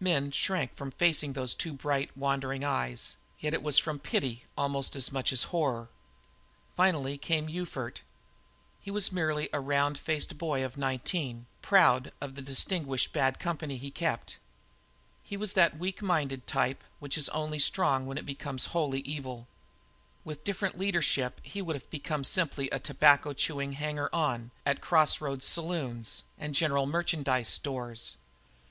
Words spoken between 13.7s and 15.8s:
he kept. He was that